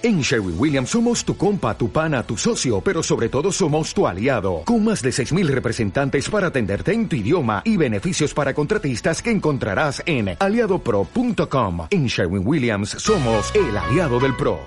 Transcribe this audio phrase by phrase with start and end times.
[0.00, 4.06] En Sherwin Williams somos tu compa, tu pana, tu socio, pero sobre todo somos tu
[4.06, 9.20] aliado, con más de 6.000 representantes para atenderte en tu idioma y beneficios para contratistas
[9.20, 11.88] que encontrarás en aliadopro.com.
[11.90, 14.60] En Sherwin Williams somos el aliado del PRO.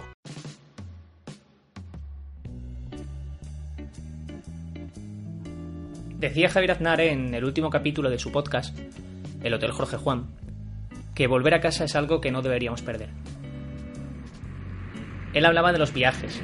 [6.19, 8.77] Decía Javier Aznar en el último capítulo de su podcast,
[9.41, 10.25] El Hotel Jorge Juan,
[11.15, 13.07] que volver a casa es algo que no deberíamos perder.
[15.33, 16.41] Él hablaba de los viajes,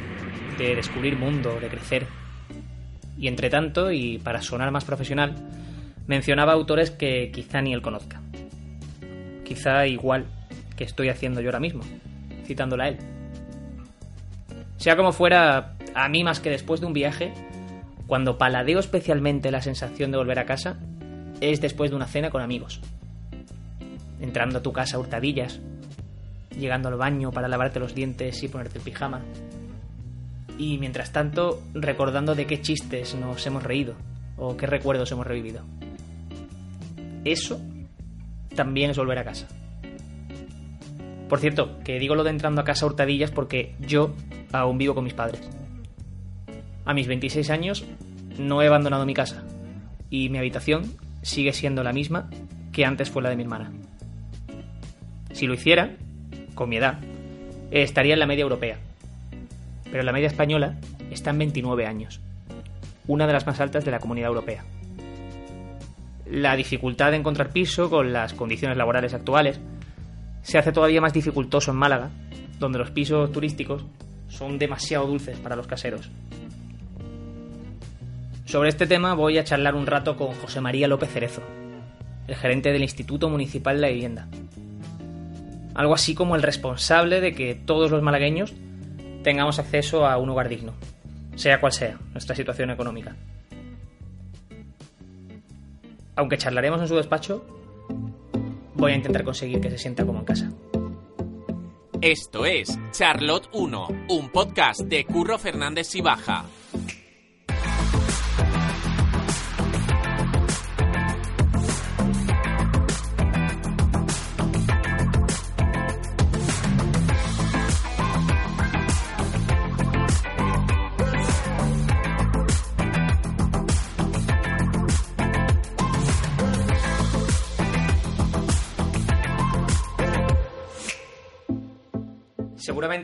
[0.58, 2.08] de descubrir mundo, de crecer.
[3.18, 5.36] Y entre tanto, y para sonar más profesional,
[6.08, 8.22] mencionaba autores que quizá ni él conozca.
[9.44, 10.26] Quizá igual
[10.76, 11.84] que estoy haciendo yo ahora mismo,
[12.45, 12.98] citándola a él.
[14.78, 17.34] Sea como fuera, a mí más que después de un viaje,
[18.06, 20.78] cuando paladeo especialmente la sensación de volver a casa,
[21.42, 22.80] es después de una cena con amigos.
[24.22, 25.59] Entrando a tu casa a hurtadillas,
[26.57, 29.21] llegando al baño para lavarte los dientes y ponerte el pijama.
[30.57, 33.95] Y mientras tanto, recordando de qué chistes nos hemos reído
[34.38, 35.61] o qué recuerdos hemos revivido.
[37.23, 37.61] Eso
[38.55, 39.47] también es volver a casa.
[41.30, 44.14] Por cierto, que digo lo de entrando a casa a hurtadillas porque yo
[44.52, 45.42] aún vivo con mis padres.
[46.86, 47.86] A mis 26 años
[48.39, 49.44] no he abandonado mi casa
[50.09, 52.30] y mi habitación sigue siendo la misma
[52.71, 53.71] que antes fue la de mi hermana.
[55.33, 55.97] Si lo hiciera,
[56.58, 57.00] con mi edad,
[57.72, 58.77] estaría en la media europea.
[59.89, 60.75] Pero la media española
[61.09, 62.19] está en 29 años,
[63.08, 64.66] una de las más altas de la comunidad europea.
[66.30, 69.61] La dificultad de encontrar piso con las condiciones laborales actuales
[70.41, 72.09] se hace todavía más dificultoso en Málaga,
[72.59, 73.86] donde los pisos turísticos
[74.27, 76.09] son demasiado dulces para los caseros.
[78.45, 81.44] Sobre este tema voy a charlar un rato con José María López Cerezo,
[82.27, 84.27] el gerente del Instituto Municipal de la Vivienda,
[85.78, 88.53] algo así como el responsable de que todos los malagueños
[89.23, 90.73] tengamos acceso a un hogar digno,
[91.36, 93.16] sea cual sea nuestra situación económica.
[96.16, 97.45] Aunque charlaremos en su despacho,
[98.73, 100.52] voy a intentar conseguir que se sienta como en casa.
[102.02, 106.02] Esto es Charlotte 1, un podcast de Curro Fernández y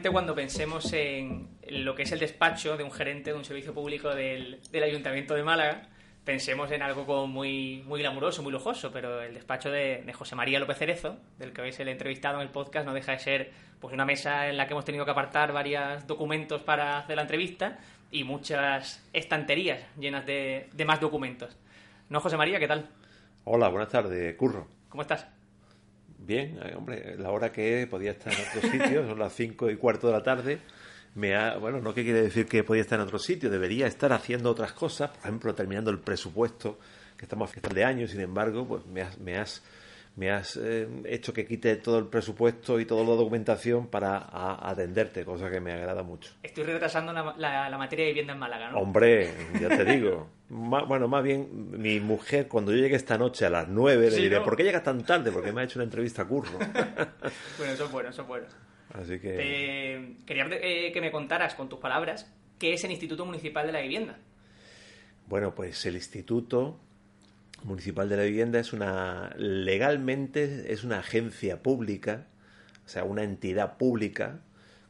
[0.03, 1.47] Seguramente cuando pensemos en
[1.85, 5.33] lo que es el despacho de un gerente de un servicio público del, del Ayuntamiento
[5.33, 5.83] de Málaga,
[6.25, 10.35] pensemos en algo como muy, muy glamuroso, muy lujoso, pero el despacho de, de, José
[10.35, 13.51] María López Cerezo, del que habéis el entrevistado en el podcast, no deja de ser
[13.79, 17.21] pues una mesa en la que hemos tenido que apartar varios documentos para hacer la
[17.21, 17.79] entrevista
[18.11, 21.55] y muchas estanterías llenas de, de más documentos.
[22.09, 22.59] ¿No, José María?
[22.59, 22.89] ¿Qué tal?
[23.45, 24.67] Hola, buenas tardes, Curro.
[24.89, 25.29] ¿Cómo estás?
[26.25, 29.75] Bien, eh, hombre, la hora que podía estar en otro sitio, son las cinco y
[29.75, 30.59] cuarto de la tarde.
[31.15, 34.13] Me ha, bueno, no que quiere decir que podía estar en otro sitio, debería estar
[34.13, 36.79] haciendo otras cosas, por ejemplo, terminando el presupuesto
[37.17, 39.63] que estamos a final de año, sin embargo, pues me has, me has,
[40.15, 44.69] me has eh, hecho que quite todo el presupuesto y toda la documentación para a,
[44.71, 46.31] atenderte, cosa que me agrada mucho.
[46.41, 48.79] Estoy retrasando la, la, la, materia de vivienda en Málaga, ¿no?
[48.79, 49.29] Hombre,
[49.59, 50.29] ya te digo.
[50.53, 51.47] bueno, más bien,
[51.81, 54.43] mi mujer, cuando yo llegue esta noche a las nueve, le Sí, diré, ¿no?
[54.43, 55.31] ¿por qué llegas tan tarde?
[55.31, 56.51] Porque me ha hecho una entrevista a curro.
[57.57, 58.45] bueno, eso es bueno, eso es bueno.
[58.93, 59.35] Así que...
[59.35, 63.73] Te- quería eh, que me contaras con tus palabras qué es el Instituto Municipal de
[63.73, 64.17] la Vivienda.
[65.27, 66.77] Bueno, pues el Instituto
[67.63, 72.27] Municipal de la Vivienda es una legalmente es una agencia pública,
[72.85, 74.41] o sea, una entidad pública,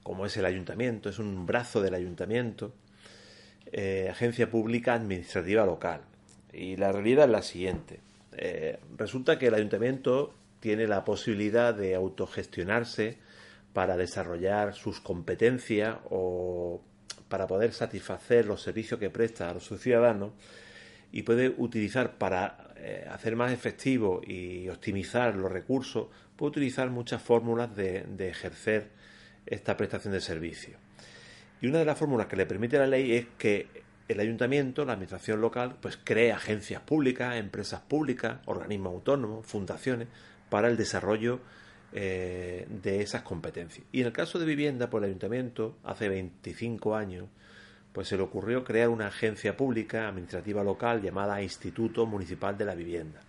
[0.01, 2.73] como es el ayuntamiento, es un brazo del ayuntamiento,
[3.71, 6.01] eh, agencia pública administrativa local.
[6.51, 7.99] Y la realidad es la siguiente.
[8.33, 13.17] Eh, resulta que el ayuntamiento tiene la posibilidad de autogestionarse
[13.73, 16.81] para desarrollar sus competencias o
[17.27, 20.33] para poder satisfacer los servicios que presta a los ciudadanos
[21.11, 27.21] y puede utilizar para eh, hacer más efectivo y optimizar los recursos, puede utilizar muchas
[27.21, 28.89] fórmulas de, de ejercer
[29.45, 30.82] esta prestación de servicio.
[31.63, 33.67] Y una de las fórmulas que le permite la ley es que
[34.09, 40.09] el ayuntamiento, la administración local, pues cree agencias públicas, empresas públicas, organismos autónomos, fundaciones,
[40.49, 41.39] para el desarrollo
[41.93, 43.87] eh, de esas competencias.
[43.93, 47.29] Y en el caso de vivienda, pues el ayuntamiento, hace 25 años,
[47.93, 52.75] pues se le ocurrió crear una agencia pública administrativa local llamada Instituto Municipal de la
[52.75, 53.21] Vivienda,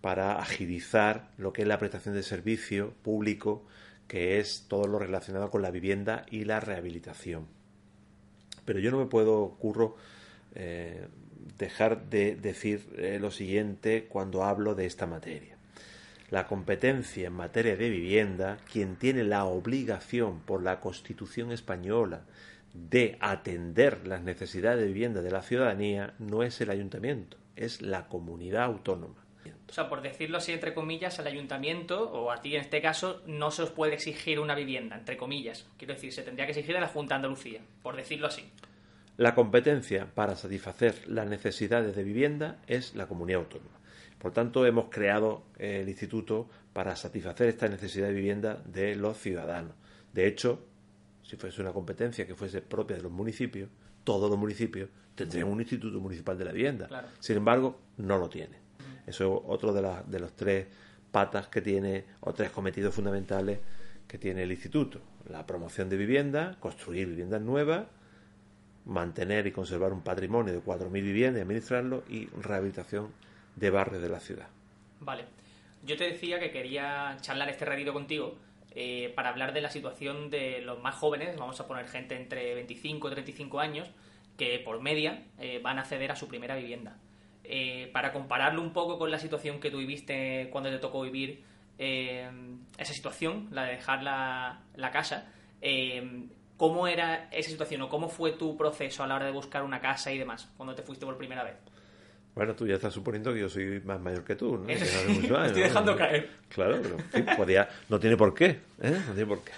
[0.00, 3.64] para agilizar lo que es la prestación de servicio público
[4.08, 7.55] que es todo lo relacionado con la vivienda y la rehabilitación.
[8.66, 9.96] Pero yo no me puedo, curro,
[10.54, 11.06] eh,
[11.56, 15.56] dejar de decir eh, lo siguiente cuando hablo de esta materia.
[16.30, 22.22] La competencia en materia de vivienda, quien tiene la obligación por la Constitución española
[22.74, 28.08] de atender las necesidades de vivienda de la ciudadanía, no es el ayuntamiento, es la
[28.08, 29.25] comunidad autónoma.
[29.68, 33.22] O sea, por decirlo así, entre comillas, al ayuntamiento, o a ti en este caso,
[33.26, 35.66] no se os puede exigir una vivienda, entre comillas.
[35.76, 38.44] Quiero decir, se tendría que exigir a la Junta de Andalucía, por decirlo así.
[39.16, 43.76] La competencia para satisfacer las necesidades de vivienda es la comunidad autónoma.
[44.18, 49.72] Por tanto, hemos creado el instituto para satisfacer esta necesidad de vivienda de los ciudadanos.
[50.12, 50.66] De hecho,
[51.22, 53.68] si fuese una competencia que fuese propia de los municipios,
[54.04, 57.10] todos los municipios tendrían un instituto municipal de la vivienda.
[57.18, 58.65] Sin embargo, no lo tiene.
[59.06, 60.66] Eso es otro de, de los tres
[61.10, 63.58] patas que tiene, o tres cometidos fundamentales
[64.06, 65.00] que tiene el instituto.
[65.28, 67.86] La promoción de vivienda, construir viviendas nuevas,
[68.86, 73.12] mantener y conservar un patrimonio de 4.000 viviendas y administrarlo, y rehabilitación
[73.56, 74.48] de barrios de la ciudad.
[75.00, 75.24] Vale.
[75.84, 78.36] Yo te decía que quería charlar este ratito contigo
[78.74, 82.54] eh, para hablar de la situación de los más jóvenes, vamos a poner gente entre
[82.54, 83.88] 25 y 35 años,
[84.36, 86.96] que por media eh, van a acceder a su primera vivienda.
[87.48, 91.44] Eh, para compararlo un poco con la situación que tú viviste cuando te tocó vivir
[91.78, 95.30] esa situación, la de dejar la, la casa,
[96.56, 99.78] ¿cómo era esa situación o cómo fue tu proceso a la hora de buscar una
[99.78, 101.56] casa y demás cuando te fuiste por primera vez?
[102.34, 104.68] Bueno, tú ya estás suponiendo que yo soy más mayor que tú, ¿no?
[104.68, 106.28] Estoy dejando caer.
[106.50, 109.02] Claro, pero podía, no tiene por qué, ¿eh?
[109.06, 109.52] No tiene por qué.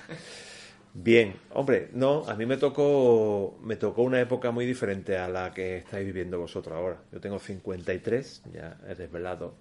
[1.01, 5.53] Bien, hombre, no, a mí me tocó, me tocó una época muy diferente a la
[5.53, 6.97] que estáis viviendo vosotros ahora.
[7.13, 9.55] Yo tengo 53, ya he desvelado.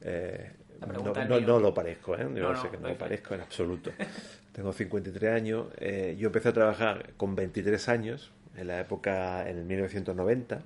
[0.00, 0.50] Eh,
[0.80, 2.26] no, no, lo parezco, ¿eh?
[2.34, 3.92] Yo sé que no lo parezco en absoluto.
[4.52, 5.66] tengo 53 años.
[5.78, 10.60] Eh, yo empecé a trabajar con 23 años, en la época, en el 1990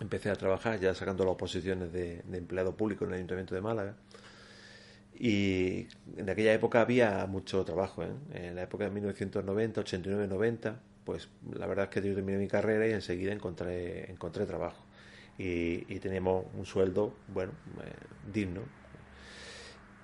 [0.00, 3.94] empecé a trabajar ya sacando las posiciones de, empleado público en el Ayuntamiento de Málaga.
[5.24, 5.86] Y
[6.16, 8.02] en aquella época había mucho trabajo.
[8.02, 8.10] ¿eh?
[8.34, 12.48] En la época de 1990, 89, 90, pues la verdad es que yo terminé mi
[12.48, 14.84] carrera y enseguida encontré, encontré trabajo.
[15.38, 17.52] Y, y teníamos un sueldo, bueno,
[17.84, 17.92] eh,
[18.32, 18.62] digno.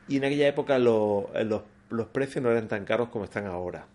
[0.06, 1.24] Y en aquella época los,
[1.90, 3.88] los precios no eran tan caros como están ahora,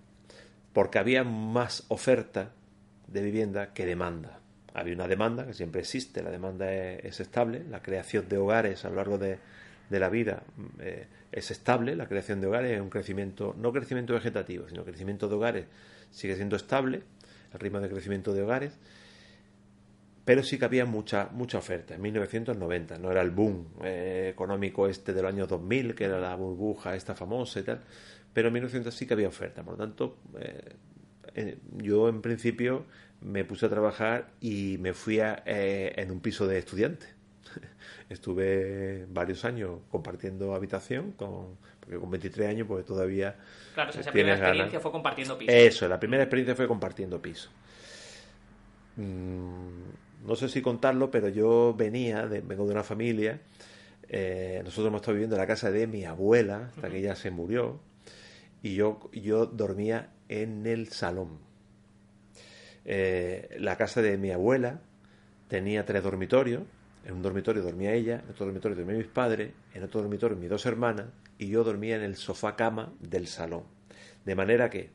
[0.73, 2.51] porque había más oferta
[3.07, 4.41] de vivienda que demanda
[4.73, 8.89] había una demanda que siempre existe, la demanda es, estable, la creación de hogares a
[8.89, 9.37] lo largo de,
[9.89, 10.43] la vida
[10.79, 15.27] eh, es estable, la creación de hogares es un crecimiento, no crecimiento vegetativo, sino crecimiento
[15.27, 15.65] de hogares
[16.13, 17.01] sigue siendo estable,
[17.53, 18.73] el ritmo de crecimiento de hogares,
[20.25, 21.95] pero sí que había mucha, mucha oferta.
[21.95, 26.35] En 1990 no era el boom eh, económico este del año 2000, que era la
[26.35, 27.81] burbuja esta famosa y tal,
[28.33, 29.63] pero en 1900 sí que había oferta.
[29.63, 32.85] Por lo tanto, eh, yo en principio
[33.21, 37.07] me puse a trabajar y me fui eh, en un piso de estudiante.
[38.09, 43.35] Estuve varios años compartiendo habitación, con, porque con 23 años pues todavía...
[43.73, 45.51] Claro, esa primera experiencia fue compartiendo piso.
[45.51, 47.49] Eso, la primera experiencia fue compartiendo piso.
[48.95, 53.41] Mm, no sé si contarlo, pero yo venía, de, vengo de una familia,
[54.09, 57.31] eh, nosotros hemos estado viviendo en la casa de mi abuela, hasta que ella se
[57.31, 57.79] murió,
[58.61, 61.39] y yo, yo dormía en el salón
[62.85, 64.81] eh, la casa de mi abuela
[65.47, 66.63] tenía tres dormitorios.
[67.05, 70.49] En un dormitorio dormía ella, en otro dormitorio dormía mis padres, en otro dormitorio mis
[70.49, 71.07] dos hermanas
[71.37, 73.63] y yo dormía en el sofá cama del salón.
[74.25, 74.89] De manera que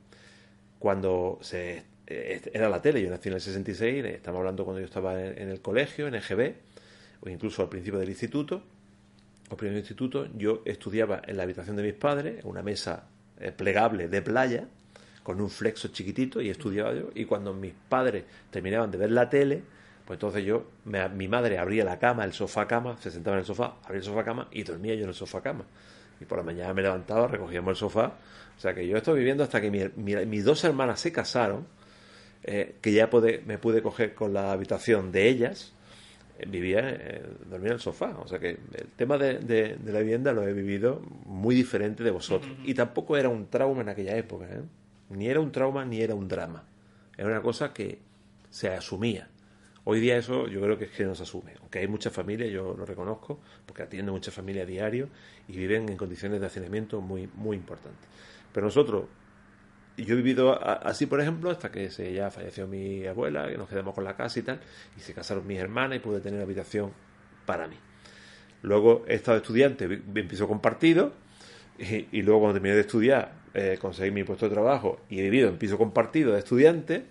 [0.79, 4.87] cuando se eh, era la tele, yo nací en el 66, estamos hablando cuando yo
[4.87, 6.55] estaba en, el colegio, en EGB,
[7.21, 8.63] o incluso al principio del instituto,
[9.51, 14.09] o primer instituto, yo estudiaba en la habitación de mis padres, una mesa eh, plegable
[14.09, 14.69] de playa,
[15.23, 17.11] con un flexo chiquitito y estudiaba yo.
[17.15, 19.63] Y cuando mis padres terminaban de ver la tele,
[20.09, 23.45] pues entonces yo, mi madre abría la cama, el sofá cama, se sentaba en el
[23.45, 25.67] sofá, abría el sofá cama y dormía yo en el sofá cama.
[26.19, 28.15] Y por la mañana me levantaba, recogíamos el sofá.
[28.57, 31.67] O sea que yo estoy viviendo hasta que mis dos hermanas se casaron,
[32.43, 33.11] eh, que ya
[33.45, 35.75] me pude coger con la habitación de ellas,
[36.39, 38.17] eh, vivía, eh, dormía en el sofá.
[38.19, 42.51] O sea que el tema de, la vivienda lo he vivido muy diferente de vosotros.
[42.65, 44.47] Y tampoco era un trauma en aquella época.
[45.11, 46.65] Ni era un trauma ni era un drama.
[47.15, 47.99] Era una cosa que
[48.49, 49.29] se asumía.
[49.91, 51.55] Hoy día eso yo creo que es que no se asume.
[51.61, 55.09] Aunque hay muchas familias, yo lo reconozco, porque atiendo muchas familias a diario
[55.49, 58.07] y viven en condiciones de hacinamiento muy, muy importantes.
[58.53, 59.07] Pero nosotros,
[59.97, 63.67] yo he vivido así, por ejemplo, hasta que se ya falleció mi abuela, que nos
[63.67, 64.61] quedamos con la casa y tal,
[64.95, 66.93] y se casaron mis hermanas y pude tener habitación
[67.47, 67.77] para mí.
[68.61, 71.15] Luego he estado estudiante, en piso compartido,
[71.79, 75.49] y, luego cuando terminé de estudiar eh, conseguí mi puesto de trabajo y he vivido
[75.49, 77.07] en piso compartido de estudiante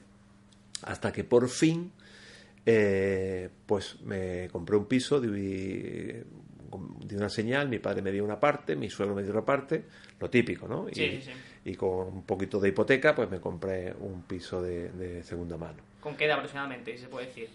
[0.84, 1.92] hasta que por fin
[2.70, 6.26] eh, pues me compré un piso de,
[7.14, 9.86] una señal, mi padre me dio una parte, mi suegro me dio otra parte,
[10.20, 10.90] lo típico, ¿no?
[10.90, 11.24] Y,
[11.64, 15.78] y con un poquito de hipoteca, pues me compré un piso de, segunda mano.
[16.02, 17.48] ¿Con qué edad aproximadamente, si se puede decir?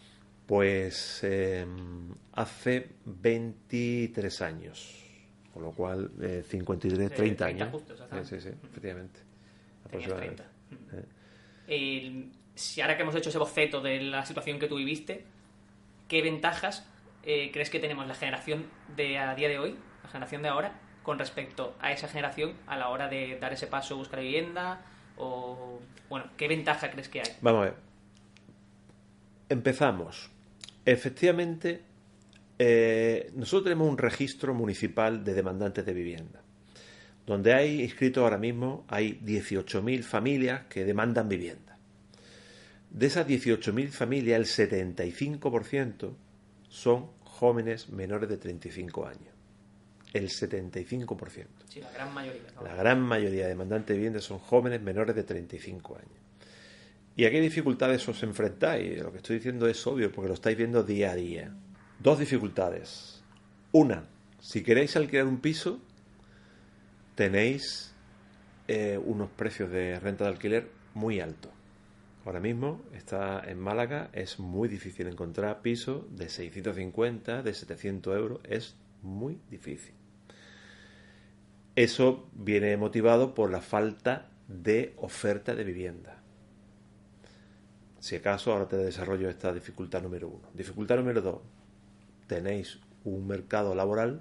[0.47, 5.04] Pues em, hace 23 años,
[5.52, 6.11] con lo cual
[6.49, 7.69] 53, 30, años.
[7.71, 9.21] Justo, sí, sí, efectivamente.
[9.85, 10.45] Aproximadamente.
[12.55, 15.25] Si ahora que hemos hecho ese boceto de la situación que tú viviste,
[16.09, 16.87] ¿qué ventajas
[17.23, 18.67] eh, crees que tenemos la generación
[18.97, 22.77] de a día de hoy, la generación de ahora, con respecto a esa generación a
[22.77, 24.85] la hora de dar ese paso, buscar vivienda?
[25.17, 27.29] O, bueno, ¿qué ventaja crees que hay?
[27.41, 27.75] Vamos a ver.
[29.49, 30.31] Empezamos.
[30.85, 31.83] Efectivamente,
[32.59, 36.41] eh, nosotros tenemos un registro municipal de demandantes de vivienda,
[37.27, 41.72] donde hay inscritos ahora mismo, hay 18.000 familias que demandan vivienda.
[42.93, 46.15] De esas 18.000 familias, el 75%
[46.69, 49.33] son jóvenes menores de 35 años.
[50.13, 51.47] El 75%.
[51.69, 52.43] Sí, la gran mayoría.
[52.63, 56.21] La gran mayoría de demandantes de vivienda son jóvenes menores de 35 años.
[57.17, 59.03] ¿Y a qué dificultades os enfrentáis?
[59.03, 61.51] Lo que estoy diciendo es obvio porque lo estáis viendo día a día.
[61.99, 63.23] Dos dificultades.
[63.73, 64.05] Una,
[64.39, 65.81] si queréis alquilar un piso,
[67.15, 67.95] tenéis
[68.69, 71.53] eh, unos precios de renta de alquiler muy altos.
[72.25, 78.41] Ahora mismo está en Málaga, es muy difícil encontrar piso de 650, de 700 euros,
[78.45, 79.95] es muy difícil.
[81.75, 86.23] Eso viene motivado por la falta de oferta de vivienda.
[87.99, 90.49] Si acaso, ahora te desarrollo esta dificultad número uno.
[90.55, 91.41] Dificultad número dos,
[92.29, 94.21] tenéis un mercado laboral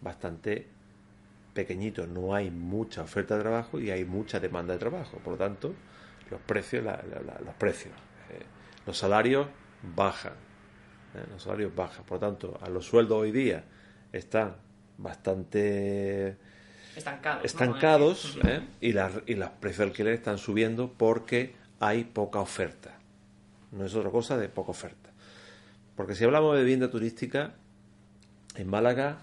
[0.00, 0.68] bastante
[1.54, 5.18] pequeñito, no hay mucha oferta de trabajo y hay mucha demanda de trabajo.
[5.18, 5.74] Por lo tanto,
[6.30, 7.94] los precios, los precios,
[8.30, 8.42] eh,
[8.86, 9.46] los salarios
[9.94, 10.32] bajan,
[11.14, 13.64] eh, los salarios bajan, por lo tanto, a los sueldos hoy día
[14.12, 14.56] están
[14.98, 16.36] bastante
[16.96, 18.66] estancados, estancados ¿eh?
[18.80, 22.94] y, las, y los precios de alquiler están subiendo porque hay poca oferta.
[23.72, 25.10] No es otra cosa de poca oferta.
[25.94, 27.54] Porque si hablamos de vivienda turística,
[28.54, 29.18] en Málaga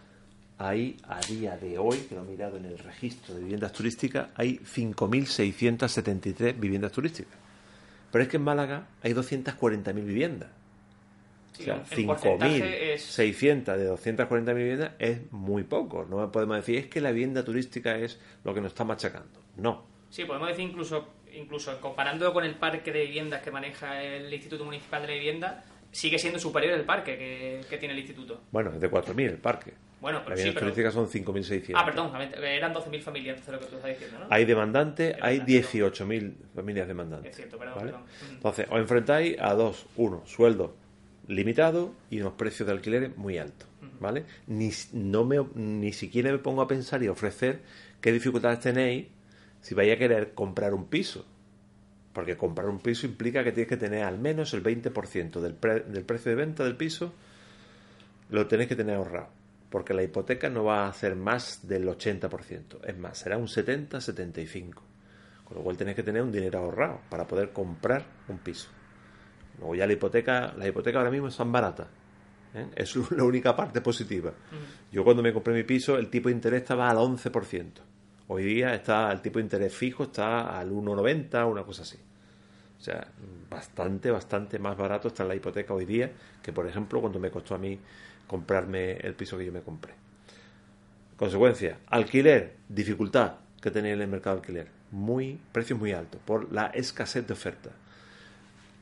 [0.57, 4.29] hay a día de hoy, que lo he mirado en el registro de viviendas turísticas,
[4.35, 7.33] hay 5.673 viviendas turísticas.
[8.11, 10.49] Pero es que en Málaga hay 240.000 viviendas.
[11.59, 16.05] o sea, 5.600 de 240.000 viviendas es muy poco.
[16.07, 19.41] No podemos decir es que la vivienda turística es lo que nos está machacando.
[19.57, 19.85] No.
[20.09, 24.63] Sí, podemos decir incluso, incluso comparando con el parque de viviendas que maneja el Instituto
[24.63, 28.41] Municipal de la Vivienda, sigue siendo superior el parque que, tiene el instituto.
[28.51, 29.73] Bueno, es de 4.000 el parque.
[30.03, 31.71] Bueno, pero Las sí, turísticas son 5.600.
[31.75, 32.11] Ah, perdón,
[32.43, 34.25] eran 12.000 familias, entonces lo que tú estás diciendo, ¿no?
[34.29, 37.31] Hay demandantes, hay 18.000 familias demandantes.
[37.31, 38.01] Es cierto, perdón, perdón.
[38.29, 39.85] Entonces, os enfrentáis a dos.
[39.95, 40.75] Uno, sueldo
[41.29, 43.69] limitado y unos precios de alquileres muy altos,
[44.01, 44.25] ¿vale?
[44.47, 47.61] Ni, no me, ni siquiera me pongo a pensar y ofrecer
[48.01, 49.07] qué dificultades tenéis
[49.61, 51.25] si vais a querer comprar un piso.
[52.11, 55.55] Porque comprar un piso implica que tienes que tener al menos el 20% del,
[55.93, 57.13] del precio de venta del piso,
[58.31, 59.42] lo tenéis que tener ahorrado
[59.73, 64.71] porque la hipoteca no va a ser más del 80%, es más, será un 70-75%.
[65.43, 68.69] Con lo cual tenéis que tener un dinero ahorrado para poder comprar un piso.
[69.57, 71.87] Luego ya la hipoteca, las hipotecas ahora mismo son baratas.
[72.53, 72.67] ¿eh?
[72.75, 74.31] Es la única parte positiva.
[74.91, 77.71] Yo cuando me compré mi piso el tipo de interés estaba al 11%.
[78.27, 81.97] Hoy día está el tipo de interés fijo está al 1,90, una cosa así.
[82.77, 83.07] O sea,
[83.49, 86.11] bastante, bastante más barato está la hipoteca hoy día
[86.43, 87.79] que, por ejemplo, cuando me costó a mí
[88.27, 89.93] comprarme el piso que yo me compré.
[91.17, 96.51] Consecuencia, alquiler, dificultad que tenía en el mercado de alquiler, muy, precios muy altos por
[96.51, 97.69] la escasez de oferta.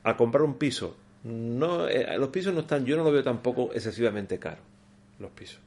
[0.04, 3.72] Al comprar un piso, no, eh, los pisos no están, yo no lo veo tampoco
[3.74, 4.62] excesivamente caro,
[5.20, 5.60] los pisos,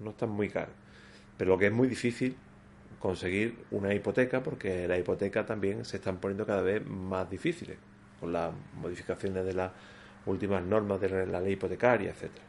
[0.00, 0.74] no están muy caros,
[1.36, 2.36] pero lo que es muy difícil
[2.98, 7.78] conseguir una hipoteca porque las hipotecas también se están poniendo cada vez más difíciles
[8.18, 9.70] con las modificaciones de las
[10.26, 12.47] últimas normas de la ley hipotecaria, etcétera.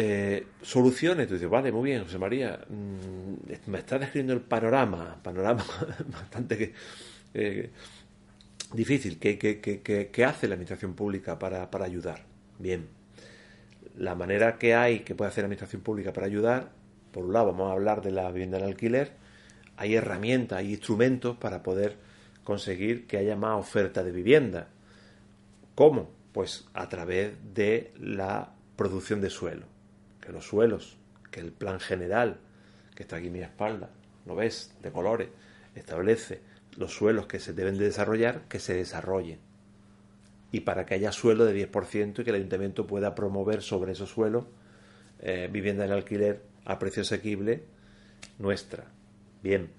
[0.00, 5.18] Eh, soluciones, tú dices, vale, muy bien, José María, mm, me está describiendo el panorama,
[5.20, 5.64] panorama
[6.12, 6.72] bastante
[7.34, 7.70] eh,
[8.72, 12.22] difícil, ¿Qué, hace la administración pública para, para ayudar?
[12.60, 12.86] Bien,
[13.96, 16.70] la manera que hay que puede hacer la administración pública para ayudar,
[17.10, 19.14] por un lado vamos a hablar de la vivienda en alquiler,
[19.76, 21.96] hay herramientas, hay instrumentos para poder
[22.44, 24.68] conseguir que haya más oferta de vivienda.
[25.74, 26.10] ¿Cómo?
[26.30, 29.77] Pues a través de la producción de suelo
[30.28, 30.98] que los suelos,
[31.30, 32.36] que el plan general,
[32.94, 33.88] que está aquí en mi espalda,
[34.26, 35.30] lo ves, de colores,
[35.74, 36.42] establece
[36.76, 39.38] los suelos que se deben de desarrollar, que se desarrollen.
[40.52, 44.10] Y para que haya suelo de 10% y que el ayuntamiento pueda promover sobre esos
[44.10, 44.44] suelos
[45.20, 47.62] eh, vivienda en alquiler a precio asequible
[48.38, 48.84] nuestra.
[49.42, 49.70] Bien,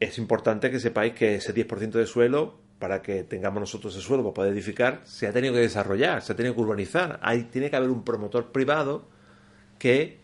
[0.00, 4.22] es importante que sepáis que ese 10% de suelo, para que tengamos nosotros ese suelo
[4.22, 7.18] para poder edificar, se ha tenido que desarrollar, se ha tenido que urbanizar.
[7.22, 9.13] Hay, tiene que haber un promotor privado
[9.84, 10.16] que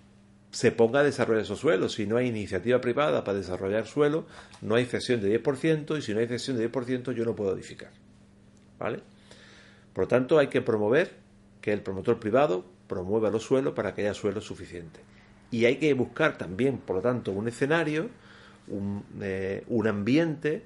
[0.53, 1.93] se ponga a desarrollar esos suelos.
[1.93, 4.25] Si no hay iniciativa privada para desarrollar suelo,
[4.63, 7.53] no hay cesión de 10% y si no hay cesión de 10% yo no puedo
[7.53, 7.91] edificar.
[8.79, 9.01] ¿Vale?
[9.93, 11.13] Por lo tanto, hay que promover
[11.61, 15.01] que el promotor privado promueva los suelos para que haya suelo suficiente.
[15.51, 18.09] Y hay que buscar también, por lo tanto, un escenario,
[18.69, 20.65] un, eh, ambiente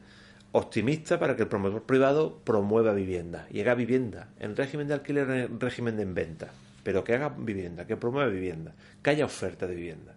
[0.53, 5.29] optimista para que el promotor privado promueva vivienda y haga vivienda en régimen de alquiler,
[5.31, 6.53] en régimen de venta
[6.85, 10.15] pero que haga vivienda, que promueva vivienda, que haya oferta de vivienda.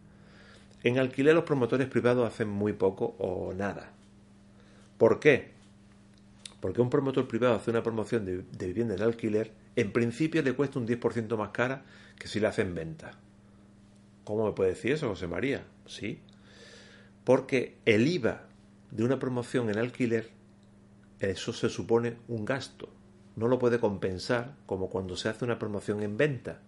[0.83, 3.93] En alquiler los promotores privados hacen muy poco o nada.
[4.97, 5.51] ¿Por qué?
[6.59, 10.77] Porque un promotor privado hace una promoción de, vivienda en alquiler, en principio le cuesta
[10.77, 11.85] un 10% más cara
[12.19, 13.11] que si la hace en venta.
[14.25, 15.63] ¿Cómo me puede decir eso, José María?
[15.85, 16.19] Sí.
[17.23, 18.43] Porque el IVA
[18.91, 20.29] de una promoción en alquiler,
[21.19, 22.89] eso se supone un gasto
[23.37, 26.59] no lo puede compensar como cuando se hace una promoción en venta,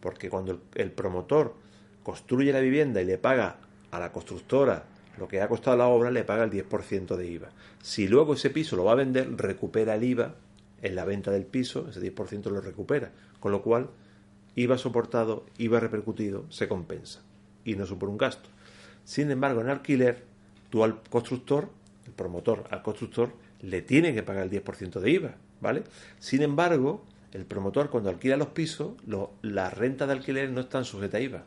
[0.00, 1.54] porque cuando el, promotor
[2.02, 3.58] construye la vivienda y le paga
[3.90, 4.86] a la constructora
[5.18, 7.48] lo que ha costado la obra, le paga el 10% de IVA.
[7.82, 10.34] Si luego ese piso lo va a vender, recupera el IVA
[10.82, 13.90] en la venta del piso, ese 10% lo recupera, con lo cual
[14.54, 17.20] IVA soportado, IVA repercutido, se compensa
[17.64, 18.48] y no supone un gasto.
[19.04, 20.24] Sin embargo, en alquiler,
[20.70, 21.68] tú al constructor,
[22.06, 25.82] el promotor al constructor, le tiene que pagar el 10% de IVA ¿vale?
[26.20, 28.92] Sin embargo, el promotor cuando alquila los pisos,
[29.42, 31.44] la renta de alquiler no están sujeta a IVA.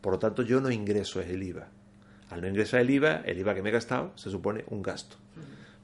[0.00, 1.66] Por lo tanto, yo no ingreso el IVA.
[2.30, 5.16] Al no ingresar el IVA, el IVA que me he gastado se supone un gasto.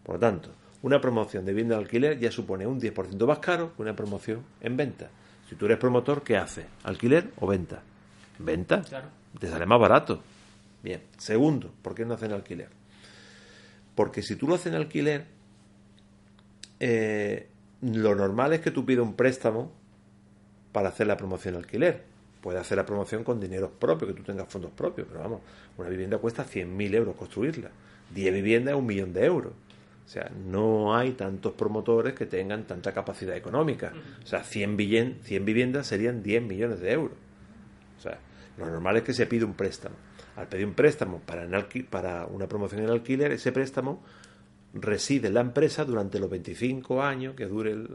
[0.04, 0.50] Por lo tanto,
[0.82, 4.44] una promoción de vivienda de alquiler ya supone un 10% más caro que una promoción
[4.60, 5.10] en venta.
[5.48, 6.66] Si tú eres promotor, ¿qué haces?
[6.84, 7.82] ¿Alquiler o venta?
[8.38, 8.82] ¿Venta?
[9.40, 10.22] Te sale más barato.
[10.84, 11.02] Bien.
[11.18, 12.68] Segundo, ¿por qué no hacen alquiler?
[13.96, 15.41] Porque si tú lo haces en alquiler,
[16.82, 17.46] eh,
[17.80, 19.70] lo normal es que tú pidas un préstamo
[20.72, 22.02] para hacer la promoción alquiler.
[22.40, 25.42] Puedes hacer la promoción con dinero propio, que tú tengas fondos propios, pero vamos,
[25.78, 27.70] una vivienda cuesta 100.000 euros construirla.
[28.12, 29.52] 10 viviendas es un millón de euros.
[30.04, 33.92] O sea, no hay tantos promotores que tengan tanta capacidad económica.
[34.24, 37.16] O sea, 100, 100 viviendas serían 10 millones de euros.
[37.96, 38.18] O sea,
[38.58, 39.94] lo normal es que se pida un préstamo.
[40.34, 41.46] Al pedir un préstamo para,
[41.88, 44.02] para una promoción en alquiler, ese préstamo
[44.74, 47.88] reside en la empresa durante los 25 años que dure el,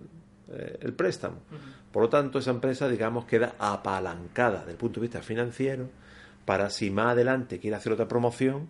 [0.52, 1.38] eh, préstamo.
[1.92, 5.90] Por lo tanto, esa empresa, digamos, queda apalancada desde el punto de vista financiero
[6.46, 8.68] para si más adelante quiere hacer otra promoción,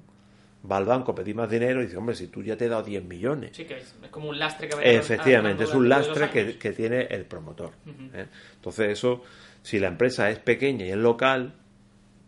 [0.69, 2.69] va al banco a pedir más dinero y dice, hombre, si tú ya te he
[2.69, 3.51] dado 10 millones.
[3.53, 7.71] Sí, que es, como un lastre que Efectivamente, es un lastre que, tiene el promotor.
[8.13, 8.25] ¿eh?
[8.55, 9.23] Entonces, eso,
[9.61, 11.53] si la empresa es pequeña y es local,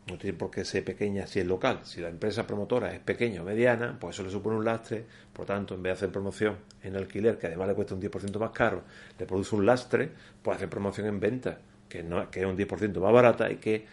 [0.09, 1.81] no tiene por qué ser pequeña si es local.
[1.83, 5.05] Si la empresa promotora es pequeña o mediana, pues eso le supone un lastre.
[5.33, 8.39] Por tanto, en vez de hacer promoción en alquiler, que además le cuesta un 10%
[8.39, 8.83] más caro,
[9.17, 12.99] le produce un lastre, pues hacer promoción en venta, que, no, que es un 10%
[12.99, 13.85] más barata y que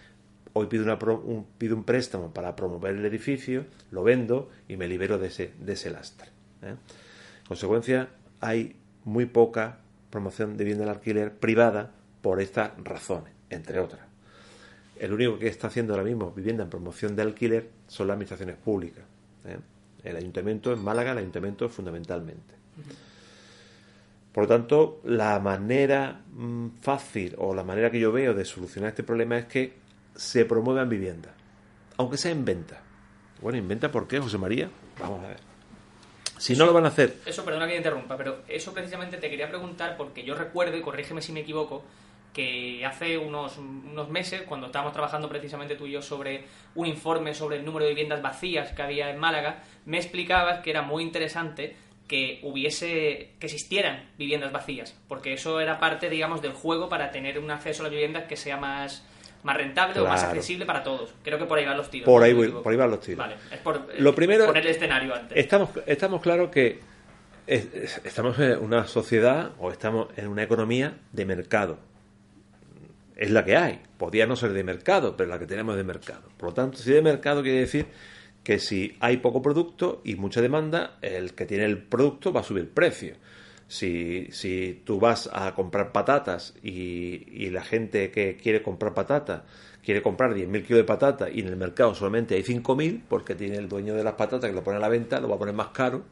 [0.52, 0.84] hoy pido,
[1.24, 5.52] un, pido un préstamo para promover el edificio, lo vendo y me libero de ese,
[5.58, 6.28] de ese lastre.
[6.62, 6.70] ¿eh?
[6.70, 8.08] En consecuencia,
[8.40, 14.05] hay muy poca promoción de bien del alquiler privada por estas razones, entre otras
[14.98, 18.56] el único que está haciendo ahora mismo vivienda en promoción de alquiler son las administraciones
[18.56, 19.04] públicas.
[19.44, 19.58] ¿eh?
[20.02, 22.54] El ayuntamiento en Málaga, el ayuntamiento fundamentalmente.
[24.32, 28.90] Por lo tanto, la manera mm, fácil o la manera que yo veo de solucionar
[28.90, 29.72] este problema es que
[30.14, 31.32] se promuevan viviendas,
[31.96, 32.82] aunque sea en venta.
[33.40, 34.70] Bueno, ¿en venta por qué, José María?
[34.98, 35.40] Vamos a ver.
[36.38, 37.16] Si no lo van a hacer.
[37.24, 40.82] Eso, perdona que te interrumpa, pero eso precisamente te quería preguntar porque yo recuerdo, y
[40.82, 41.82] corrígeme si me equivoco,
[42.36, 46.44] que hace unos, unos meses, cuando estábamos trabajando precisamente tú y yo sobre
[46.74, 50.68] un informe sobre el número de viviendas vacías que había en Málaga, me explicabas que
[50.68, 56.52] era muy interesante que hubiese que existieran viviendas vacías, porque eso era parte, digamos, del
[56.52, 59.02] juego para tener un acceso a las viviendas que sea más
[59.42, 61.14] más rentable o más accesible para todos.
[61.22, 62.04] Creo que por ahí van los tiros.
[62.04, 63.18] Por ahí, por ahí van los tiros.
[63.18, 65.38] Vale, es por Lo primero, poner el escenario antes.
[65.38, 66.80] Estamos, estamos claros que
[67.46, 71.78] estamos en una sociedad o estamos en una economía de mercado
[73.16, 73.80] es la que hay.
[73.98, 76.28] Podría no ser de mercado, pero la que tenemos de mercado.
[76.36, 77.86] Por lo tanto, si de mercado quiere decir
[78.44, 82.44] que si hay poco producto y mucha demanda, el que tiene el producto va a
[82.44, 83.16] subir precio.
[83.68, 89.42] Si, si tú vas a comprar patatas y, y la gente que quiere comprar patatas
[89.86, 93.56] quiere comprar 10.000 kilos de patata y en el mercado solamente hay 5.000 porque tiene
[93.56, 95.54] el dueño de las patatas que lo pone a la venta, lo va a poner
[95.54, 96.04] más caro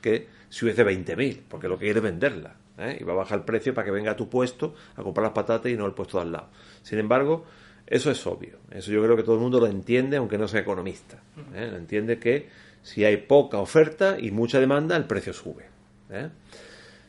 [0.00, 2.56] que si hubiese 20.000, porque lo que quiere es venderla.
[2.78, 2.98] ¿Eh?
[3.00, 5.32] Y va a bajar el precio para que venga a tu puesto a comprar las
[5.32, 6.48] patatas y no el puesto de al lado.
[6.82, 7.44] Sin embargo,
[7.86, 8.58] eso es obvio.
[8.70, 11.22] Eso yo creo que todo el mundo lo entiende, aunque no sea economista.
[11.54, 11.72] ¿eh?
[11.76, 12.48] entiende que
[12.82, 15.66] si hay poca oferta y mucha demanda, el precio sube.
[16.10, 16.28] ¿eh?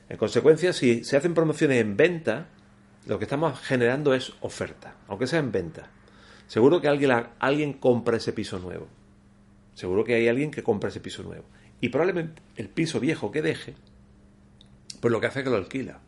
[0.09, 2.47] En consecuencia, si se hacen promociones en venta,
[3.05, 5.89] lo que estamos generando es oferta, aunque sea en venta.
[6.47, 8.87] Seguro que alguien, alguien compra ese piso nuevo.
[9.73, 11.45] Seguro que hay alguien que compra ese piso nuevo.
[11.81, 13.73] Y probablemente el piso viejo que deje,
[15.03, 15.99] pues lo que hace es que lo alquila.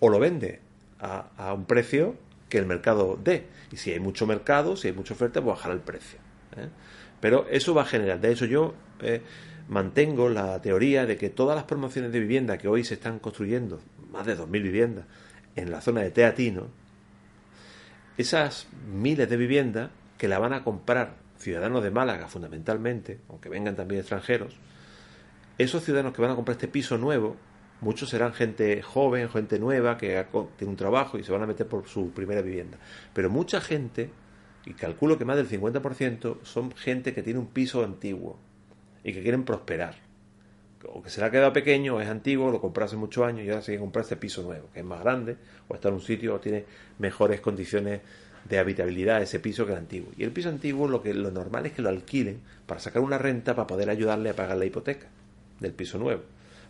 [0.00, 0.58] O lo vende
[0.98, 2.16] a, un precio
[2.48, 3.46] que el mercado dé.
[3.70, 6.18] Y si hay mucho mercado, si hay mucha oferta, pues bajará el precio.
[6.56, 6.70] ¿eh?
[7.20, 8.18] Pero eso va a generar.
[8.18, 9.22] De hecho, yo eh,
[9.68, 13.78] mantengo la teoría de que todas las promociones de vivienda que hoy se están construyendo,
[14.10, 15.04] más de 2.000 viviendas,
[15.54, 16.66] en la zona de Teatino,
[18.16, 23.76] esas miles de viviendas que la van a comprar ciudadanos de Málaga fundamentalmente, aunque vengan
[23.76, 24.56] también extranjeros,
[25.58, 27.36] esos ciudadanos que van a comprar este piso nuevo,
[27.80, 30.24] muchos serán gente joven, gente nueva, que
[30.56, 32.78] tiene un trabajo y se van a meter por su primera vivienda.
[33.12, 34.10] Pero mucha gente,
[34.64, 38.38] y calculo que más del 50%, son gente que tiene un piso antiguo
[39.04, 39.96] y que quieren prosperar.
[40.86, 43.48] O que se le ha quedado pequeño, es antiguo, lo compró hace muchos años y
[43.50, 45.36] ahora se quiere comprar este piso nuevo, que es más grande,
[45.66, 46.64] o está en un sitio o tiene
[46.98, 48.00] mejores condiciones
[48.48, 50.10] de habitabilidad ese piso que el antiguo.
[50.16, 53.18] Y el piso antiguo lo que lo normal es que lo alquilen para sacar una
[53.18, 55.08] renta para poder ayudarle a pagar la hipoteca
[55.60, 56.22] del piso nuevo.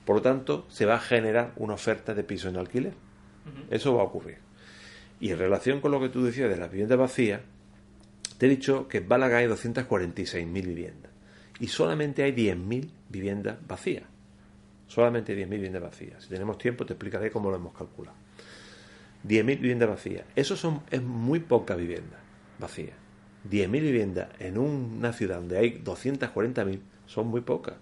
[0.09, 2.95] Por lo tanto, se va a generar una oferta de piso en alquiler.
[3.69, 4.39] Eso va a ocurrir.
[5.21, 7.43] Y en relación con lo que tú decías de las viviendas vacías,
[8.39, 11.13] te he dicho que en Málaga hay 246.000 viviendas
[11.61, 14.05] y solamente hay 10.000 viviendas vacías.
[14.87, 16.23] Solamente 10.000 viviendas vacías.
[16.23, 18.17] Si tenemos tiempo te explicaré cómo lo hemos calculado.
[19.27, 20.25] 10.000 viviendas vacías.
[20.35, 22.19] Eso son, es muy poca vivienda
[22.59, 22.95] vacía.
[23.51, 27.75] 10.000 viviendas en una ciudad donde hay 240.000 son muy pocas.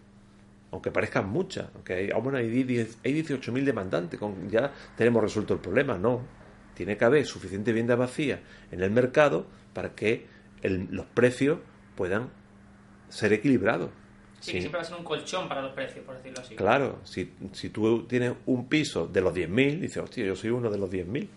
[0.72, 1.68] Aunque parezcan muchas.
[1.74, 4.18] Aunque hay, ah, hay, 18.000 demandantes.
[4.18, 5.96] Con, ya tenemos resuelto el problema.
[5.96, 6.22] No.
[6.74, 10.26] Tiene que haber suficiente vivienda vacía en el mercado para que
[10.62, 11.58] los precios
[11.94, 12.30] puedan
[13.08, 13.90] ser equilibrados.
[14.40, 16.54] Sí, siempre va a ser un colchón para los precios, por decirlo así.
[16.54, 20.70] Claro, si, si tú tienes un piso de los 10.000, dices, hostia, yo soy uno
[20.70, 21.28] de los 10.000,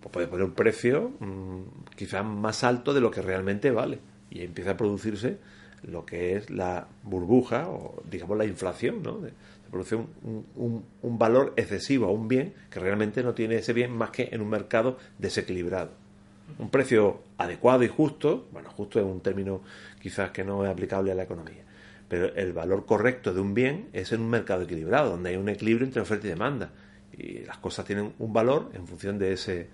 [0.00, 3.98] pues puedes poner un precio mm, quizás más alto de lo que realmente vale.
[4.30, 5.38] Y empieza a producirse
[5.82, 9.18] lo que es la burbuja o, digamos, la inflación, ¿no?
[9.18, 9.32] De,
[9.70, 13.90] produce un, un, un, valor excesivo a un bien que realmente no tiene ese bien
[13.90, 15.92] más que en un mercado desequilibrado.
[16.58, 19.62] Un precio adecuado y justo, bueno, justo es un término
[19.98, 21.62] quizás que no es aplicable a la economía
[22.12, 25.48] pero el valor correcto de un bien es en un mercado equilibrado, donde hay un
[25.48, 26.70] equilibrio entre oferta y demanda.
[27.16, 29.68] Y las cosas tienen un valor en función de ese,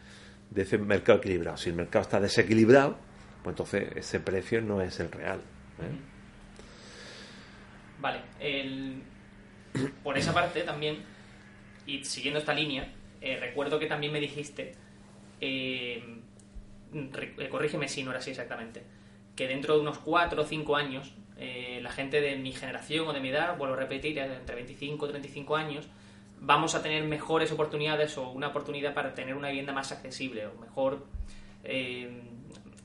[0.48, 1.56] de ese mercado equilibrado.
[1.56, 2.96] Si el mercado está desequilibrado,
[3.42, 5.40] pues entonces ese precio no es el real.
[5.80, 5.98] ¿Eh?
[8.00, 8.20] Vale.
[10.02, 11.04] Por esa parte también,
[11.86, 14.74] y siguiendo esta línea, eh, recuerdo que también me dijiste,
[15.40, 16.02] eh,
[17.50, 18.82] corrígeme si no era así exactamente,
[19.36, 23.12] que dentro de unos 4 o 5 años eh, la gente de mi generación o
[23.12, 25.88] de mi edad, vuelvo a repetir, entre 25 y 35 años,
[26.40, 30.54] vamos a tener mejores oportunidades o una oportunidad para tener una vivienda más accesible o
[30.58, 31.06] mejor,
[31.62, 32.22] eh,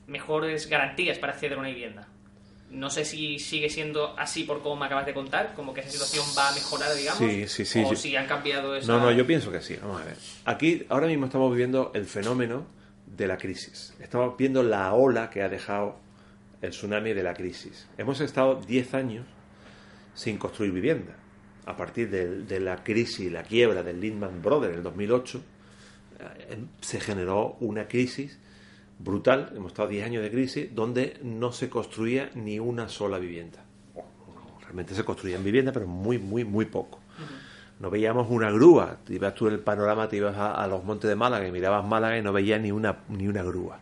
[0.06, 2.06] mejores garantías para acceder a una vivienda.
[2.70, 5.90] No sé si sigue siendo así por como me acabas de contar, como que esa
[5.90, 8.90] situación va a mejorar, digamos, sí, sí, sí, o si han cambiado eso.
[8.90, 9.76] No, no, yo pienso que sí.
[9.80, 10.16] Vamos a ver.
[10.44, 12.66] Aquí ahora mismo estamos viviendo el fenómeno
[13.06, 13.94] de la crisis.
[14.00, 15.96] Estamos viendo la ola que ha dejado
[16.62, 17.86] el tsunami de la crisis.
[17.98, 19.26] Hemos estado 10 años
[20.14, 21.16] sin construir vivienda.
[21.66, 25.42] A partir de, la crisis, la quiebra del Lehman Brothers en el 2008,
[26.20, 28.38] eh, se generó una crisis
[28.98, 29.52] brutal.
[29.54, 33.64] Hemos estado 10 años de crisis donde no se construía ni una sola vivienda.
[34.62, 37.00] Realmente se construían viviendas, pero muy, muy, muy poco.
[37.80, 38.98] No veíamos una grúa.
[39.04, 41.84] Te ibas tú en el panorama, te ibas a, los montes de Málaga y mirabas
[41.84, 43.80] Málaga y no veías ni una, ni una grúa.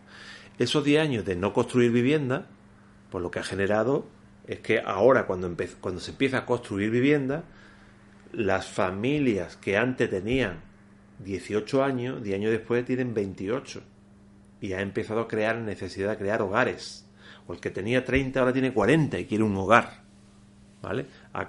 [0.57, 2.47] Esos 10 años de no construir vivienda
[3.13, 4.07] pues lo que ha generado
[4.47, 7.43] es que ahora cuando, cuando se empieza a construir vivienda,
[8.31, 10.61] las familias que antes tenían
[11.19, 13.83] 18 años, 10 años después tienen 28.
[14.63, 17.05] Y ha empezado a crear necesidad de crear hogares.
[17.47, 20.03] O el que tenía 30 ahora tiene 40 y quiere un hogar.
[20.81, 21.07] ¿Vale?
[21.33, 21.45] Ha,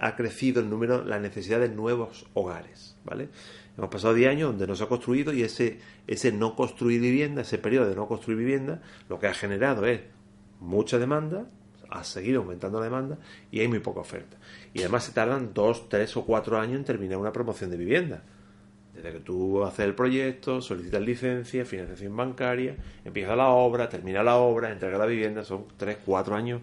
[0.00, 2.96] ha, crecido el número, la necesidad de nuevos hogares.
[3.04, 3.28] ¿Vale?
[3.76, 7.42] Hemos pasado 10 años donde no se ha construido y ese, ese no construir vivienda,
[7.42, 10.02] ese periodo de no construir vivienda, lo que ha generado es
[10.60, 11.46] mucha demanda,
[11.90, 13.18] ha seguido aumentando la demanda
[13.50, 14.36] y hay muy poca oferta.
[14.72, 18.22] Y además se tardan dos, tres o cuatro años en terminar una promoción de vivienda.
[19.04, 24.36] Desde que tú haces el proyecto, solicitas licencia, financiación bancaria, empieza la obra, termina la
[24.36, 26.62] obra, entrega la vivienda, son tres, cuatro años.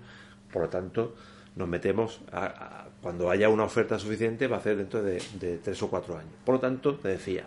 [0.52, 1.14] Por lo tanto,
[1.56, 5.84] nos metemos, a, cuando haya una oferta suficiente, va a ser dentro de, de tres
[5.84, 6.34] o cuatro años.
[6.44, 7.46] Por lo tanto, te decía,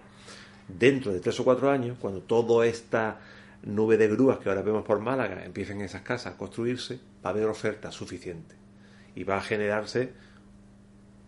[0.69, 3.19] dentro de tres o cuatro años, cuando toda esta
[3.65, 7.33] nube de grúas que ahora vemos por Málaga empiecen esas casas a construirse, va a
[7.33, 8.55] haber oferta suficiente
[9.17, 10.13] y va a generarse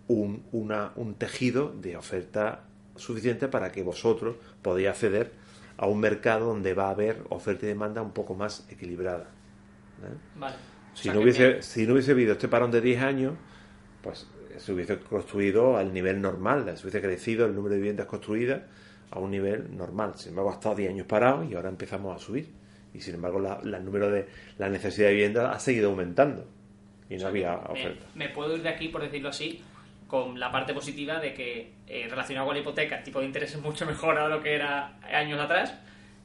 [0.06, 2.62] un, un tejido de oferta
[2.96, 5.32] suficiente para que vosotros podáis acceder
[5.76, 9.28] a un mercado donde va a haber oferta y demanda un poco más equilibrada.
[10.36, 10.56] Vale.
[10.94, 13.34] Si, no hubiese, si no hubiese habido este parón de 10 años,
[14.02, 18.62] pues se hubiese construido al nivel normal, se hubiese crecido el número de viviendas construidas
[19.10, 20.14] a un nivel normal.
[20.16, 22.48] Sin embargo, ha estado 10 años parado y ahora empezamos a subir.
[22.94, 24.26] Y sin embargo, la, el número de
[24.58, 26.46] la necesidad de vivienda ha seguido aumentando
[27.10, 28.06] y no había oferta.
[28.14, 29.62] Me, puedo ir de aquí, por decirlo así,
[30.06, 33.54] con la parte positiva de que eh, relacionado con la hipoteca, el tipo de interés
[33.54, 35.74] es mucho mejor a lo que era años atrás.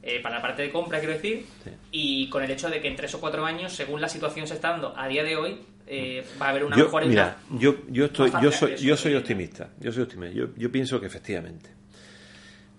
[0.04, 1.46] Eh, para la parte de compra, quiero decir,
[1.92, 4.54] y con el hecho de que en tres o cuatro años, según la situación se
[4.54, 8.06] está dando a día de hoy, eh, va a haber una mejor Mira, yo, yo,
[8.06, 9.70] estoy, yo soy, yo soy optimista.
[9.78, 10.34] Yo soy optimista.
[10.36, 11.70] Yo, yo pienso que efectivamente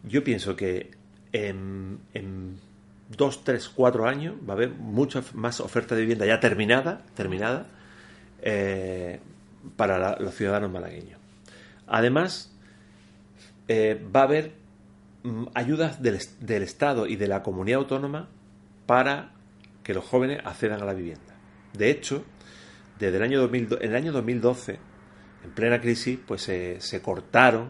[0.03, 0.91] yo pienso que
[1.31, 1.99] en,
[3.17, 7.67] dos, tres, cuatro años va a haber mucha más oferta de vivienda ya terminada, terminada
[8.41, 9.19] eh,
[9.75, 11.19] para los ciudadanos malagueños.
[11.87, 12.55] Además,
[13.67, 14.53] eh, va a haber
[15.23, 16.15] mm, ayudas del,
[16.63, 18.29] Estado y de la comunidad autónoma
[18.85, 19.31] para
[19.83, 21.35] que los jóvenes accedan a la vivienda.
[21.73, 22.23] De hecho,
[22.99, 24.79] desde el año, 2000, en el año 2012,
[25.43, 27.69] en plena crisis, pues se cortaron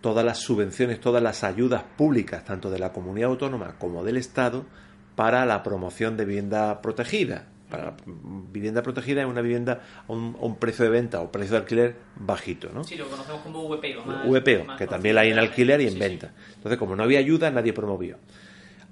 [0.00, 4.66] todas las subvenciones, todas las ayudas públicas, tanto de la comunidad autónoma como del Estado,
[5.16, 7.46] para la promoción de vivienda protegida.
[7.70, 7.96] Para
[8.52, 12.70] vivienda protegida es una vivienda a un, precio de venta o precio de alquiler bajito,
[12.72, 12.84] ¿no?
[12.84, 14.30] Sí, lo conocemos como VPO.
[14.30, 16.32] VPO, que también la hay en alquiler y en venta.
[16.54, 18.18] Entonces, como no había ayuda, nadie promovió.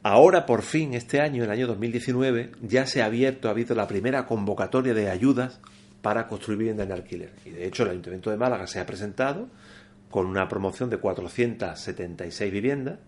[0.02, 3.86] Ahora, por fin, este año, el año 2019, ya se ha abierto, ha habido la
[3.86, 5.60] primera convocatoria de ayudas
[6.02, 7.32] para construir vivienda en alquiler.
[7.46, 9.48] Y de hecho, el Ayuntamiento de Málaga se ha presentado
[10.10, 12.98] con una promoción de 476 viviendas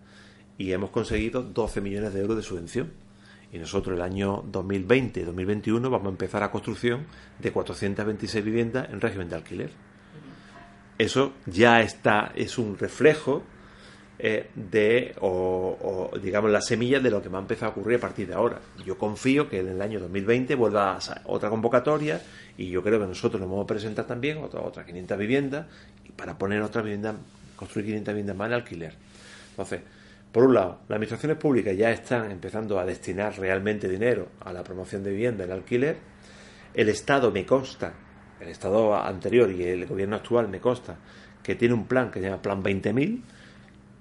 [0.57, 2.91] y hemos conseguido 12 millones de euros de subvención.
[3.51, 7.05] Y nosotros el año 2020 y 2021 vamos a empezar a construcción
[7.39, 9.69] de 426 viviendas en régimen de alquiler.
[10.97, 13.43] Eso ya está, es un reflejo
[14.19, 18.01] eh, de, o, digamos, la semilla de lo que va a empezar a ocurrir a
[18.01, 18.59] partir de ahora.
[18.83, 22.21] Yo confío que en el año 2020 vuelva a otra convocatoria
[22.57, 25.67] y yo creo que nosotros nos vamos a presentar también otras otra 500 viviendas
[26.15, 27.15] para poner otra vivienda,
[27.55, 28.93] construir 500 viviendas más en alquiler.
[29.51, 29.81] Entonces,
[30.37, 34.63] por un lado, las administraciones públicas ya están empezando a destinar realmente dinero a la
[34.63, 35.97] promoción de vivienda en alquiler.
[36.75, 37.95] El Estado me consta,
[38.39, 40.95] el Estado anterior y el gobierno actual me consta
[41.41, 43.21] que tiene un plan que se llama Plan 20.000,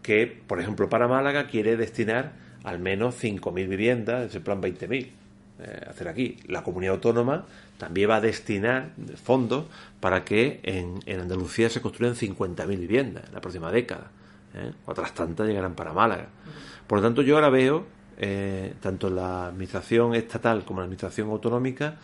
[0.03, 2.33] que, por ejemplo, para Málaga quiere destinar
[2.65, 5.09] al menos 5.000 viviendas, ese plan 20.000.
[5.59, 6.37] Eh, hacer aquí.
[6.49, 7.47] La comunidad autónoma
[7.79, 8.91] también va a destinar
[9.25, 9.65] fondos
[10.01, 14.11] para que en, Andalucía se construyan 50.000 viviendas en la próxima década.
[14.57, 14.73] ¿Eh?
[14.87, 16.29] Otras tantas llegarán para Málaga.
[16.87, 17.87] Por lo tanto, yo ahora veo,
[18.19, 21.99] eh, tanto en la administración estatal como en la administración autonómica,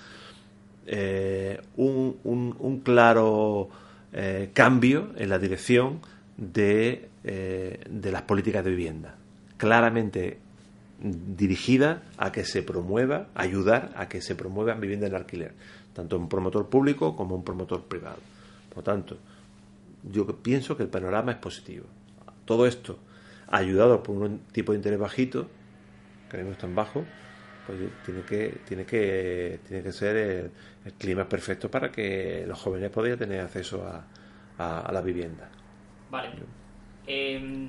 [1.77, 3.69] un, claro
[4.53, 6.01] cambio en la dirección
[6.37, 9.15] de, de las políticas de vivienda.
[9.57, 10.38] Claramente
[11.03, 15.53] dirigida a que se promueva, ayudar a que se promueva vivienda en alquiler,
[15.93, 18.19] tanto un promotor público como un promotor privado.
[18.69, 19.19] Por lo tanto,
[20.05, 21.87] yo pienso que el panorama es positivo.
[22.45, 22.99] Todo esto,
[23.49, 25.49] ayudado por un tipo de interés bajito,
[26.31, 27.05] que no es tan bajo,
[27.67, 30.51] pues tiene que, tiene que, tiene que ser el,
[30.99, 34.05] clima perfecto para que los jóvenes puedan tener acceso a,
[34.59, 35.49] a, la vivienda.
[36.11, 36.31] Vale.
[37.07, 37.69] Eh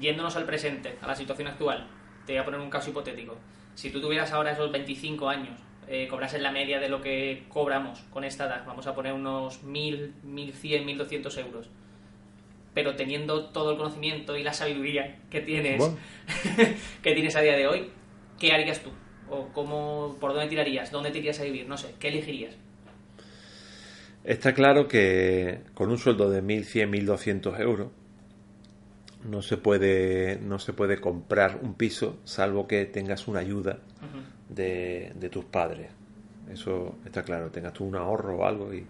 [0.00, 1.86] yéndonos al presente, a la situación actual,
[2.24, 3.36] te voy a poner un caso hipotético.
[3.74, 8.00] Si tú tuvieras ahora esos 25 años, eh, cobrases la media de lo que cobramos
[8.10, 11.70] con esta edad, vamos a poner unos 1.000, 1.100, 1.200 euros,
[12.76, 15.82] pero teniendo todo el conocimiento y la sabiduría que tienes,
[17.02, 17.90] que tienes a día de hoy,
[18.38, 18.90] ¿qué harías tú?
[19.30, 20.90] ¿O cómo, por dónde tirarías?
[20.90, 21.66] ¿Dónde te irías a vivir?
[21.66, 22.54] No sé, ¿qué elegirías?
[24.24, 27.88] Está claro que con un sueldo de 1.100, 1.200 euros,
[29.24, 33.78] no se puede no se puede comprar un piso salvo que tengas una ayuda
[34.50, 35.90] de, tus padres
[36.52, 38.86] eso está claro tengas tú un ahorro o algo y,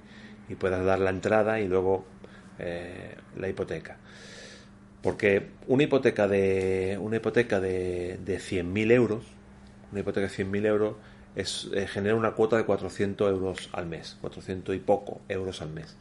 [0.59, 2.05] puedas dar la entrada y luego
[2.59, 3.97] eh, la hipoteca
[5.03, 9.25] porque una hipoteca de una hipoteca de, de 100.000 euros
[9.93, 10.97] una hipoteca de 100.000 euros
[11.35, 15.71] es, eh, genera una cuota de 400 euros al mes 400 y poco euros al
[15.71, 15.97] mes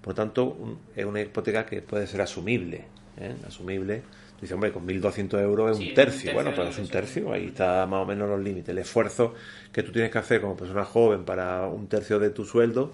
[0.00, 2.86] por lo tanto es una hipoteca que puede ser asumible
[3.20, 3.34] ¿eh?
[3.46, 4.02] asumible.
[4.40, 6.14] Dice, hombre, con 1.200 euros es Sí, un un tercio.
[6.14, 8.68] tercio Bueno, de pues es un tercio, ahí está más o menos los límites.
[8.68, 9.34] El esfuerzo
[9.72, 12.92] que tú tienes que hacer como persona joven para un tercio de tu sueldo,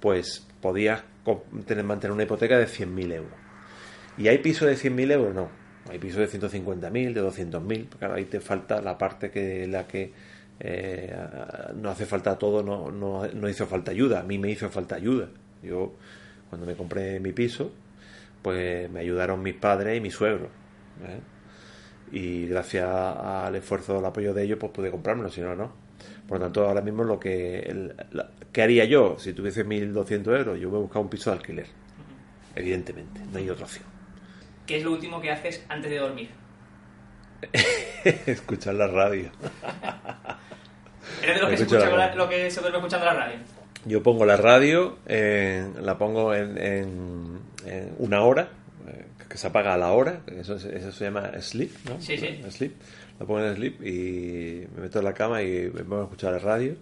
[0.00, 1.02] pues podías
[1.84, 3.32] mantener una hipoteca de 100.000 euros.
[4.18, 5.34] ¿Y hay pisos de 100.000 euros?
[5.34, 5.48] No.
[5.90, 7.88] Hay pisos de 150.000, de 200.000.
[7.88, 10.12] porque ahí te falta la parte que la que
[10.58, 11.14] eh,
[11.74, 14.20] no hace falta todo, no, no, no hizo falta ayuda.
[14.20, 15.28] A mí me hizo falta ayuda.
[15.62, 15.94] Yo,
[16.48, 17.72] cuando me compré mi piso,
[18.42, 20.46] pues me ayudaron mis padres y mi suegro.
[21.04, 21.20] ¿eh?
[22.12, 25.85] Y gracias al esfuerzo, al apoyo de ellos, pues pude comprármelo, si no, no.
[26.28, 27.60] Por lo tanto, ahora mismo lo que...
[27.60, 30.58] el- la- ¿Qué haría yo si tuviese 1.200 euros?
[30.58, 31.66] Yo me buscaba un piso de alquiler.
[32.54, 33.84] Evidentemente, no hay otra opción.
[34.66, 36.30] ¿Qué es lo último que haces antes de dormir?
[38.26, 39.30] Escuchar la radio.
[41.22, 42.16] ¿Eres de los que, se la escucha radio.
[42.16, 43.36] lo que se duerme escuchando la radio?
[43.84, 48.48] Yo pongo la radio, eh, la pongo en, en- en una hora,
[48.88, 52.00] eh, que se apaga a la hora, eso, es- eso se llama sleep, ¿no?
[52.00, 52.42] Sí, sí.
[52.50, 52.72] Sleep.
[53.18, 56.32] La pongo en sleep y me meto en la cama y me pongo a escuchar
[56.32, 56.76] la radio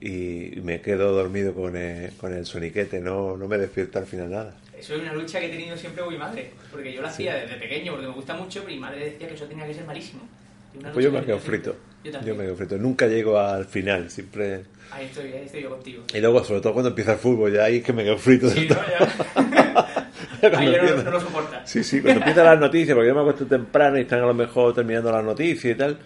[0.00, 4.30] y me quedo dormido con el, con el soniquete, no, no me despierto al final
[4.30, 4.56] nada.
[4.76, 6.50] Eso es una lucha que he tenido siempre con mi madre.
[6.72, 9.34] Porque yo lo hacía desde pequeño porque me gusta mucho, pero mi madre decía que
[9.34, 10.22] eso tenía que ser malísimo.
[10.92, 11.76] Pues yo me quedo frito.
[12.02, 12.78] Yo Yo me quedo frito.
[12.78, 14.64] Nunca llego al final, siempre...
[14.90, 16.02] Ahí estoy, ahí estoy yo contigo.
[16.12, 18.50] Y luego, sobre todo cuando empieza el fútbol, ya ahí es que me quedo frito.
[18.50, 19.50] Sí, no, ya.
[20.50, 21.20] No, empieza- no lo.
[21.64, 24.34] Sí, sí, cuando empiezan las noticias, porque yo me acuesto temprano y están a lo
[24.34, 25.98] mejor terminando las noticias y tal.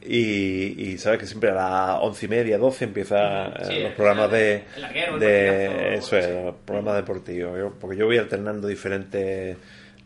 [0.00, 3.90] Y, y sabes que siempre a las once y media, doce empiezan Sí, eh, los
[3.90, 6.30] el- programas de, el larguero, el de eso es, sí.
[6.44, 7.58] los programas deportivos.
[7.58, 9.56] Yo- porque yo voy alternando diferentes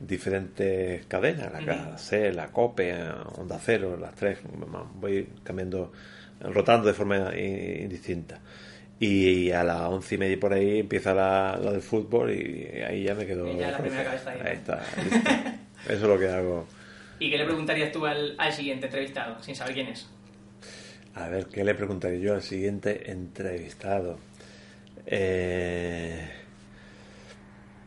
[0.01, 1.95] diferentes cadenas, la Ujú.
[1.97, 2.95] KC, la COPE,
[3.39, 4.39] Onda Cero, las tres,
[4.95, 5.93] voy cambiando,
[6.41, 8.41] rotando de forma indistinta.
[9.05, 13.03] Y a las once y media por ahí empieza la, la del fútbol y ahí
[13.03, 13.49] ya me quedo.
[13.53, 14.41] Y ya la primera cabeza ahí.
[14.45, 14.81] Ahí está.
[15.87, 16.69] Eso es lo que hago.
[17.19, 20.09] ¿Y qué le preguntarías tú al, al siguiente entrevistado, sin saber quién es?
[21.17, 24.19] A ver, ¿qué le preguntaré yo al siguiente entrevistado?
[25.07, 26.29] Eh,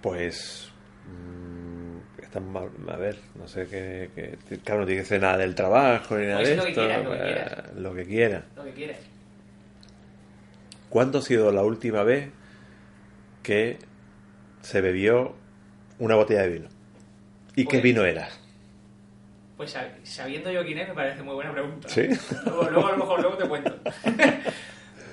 [0.01, 0.69] pues.
[1.07, 4.09] mm, están mal- a ver, no sé qué.
[4.15, 6.63] qué- claro, no tiene que ser nada del trabajo ni nada Puede de ser lo
[6.65, 6.81] que esto.
[6.85, 7.75] quieras, lo que eh, quieras.
[7.75, 8.45] lo que quiera.
[8.57, 8.97] Lo que quieras.
[10.89, 12.29] ¿Cuándo ha sido la última vez
[13.43, 13.77] que
[14.61, 15.35] se bebió
[15.99, 16.67] una botella de vino?
[17.55, 18.29] ¿Y qué Pues- vino era?
[19.57, 21.87] Pues sab- sabiendo yo quién es, me parece muy buena pregunta.
[21.87, 22.07] ¿Sí?
[22.45, 23.73] Luego, luego a lo mejor luego te cuento.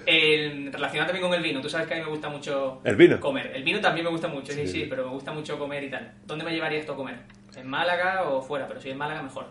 [0.06, 2.96] El- relacionado también con el vino, tú sabes que a mí me gusta mucho ¿El
[2.96, 3.20] vino?
[3.20, 3.52] comer.
[3.54, 4.72] El vino también me gusta mucho, sí, Sí.
[4.82, 6.12] sí, pero me gusta mucho comer y tal.
[6.26, 7.18] ¿Dónde me llevaría esto a comer?
[7.54, 8.66] ¿En Málaga o fuera?
[8.66, 9.46] Pero si en Málaga, mejor.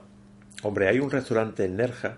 [0.64, 2.18] Hombre, hay un restaurante en Nerja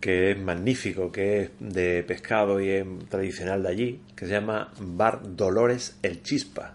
[0.00, 4.72] que es magnífico, que es de pescado y es tradicional de allí, que se llama
[4.80, 6.74] Bar Dolores El Chispa.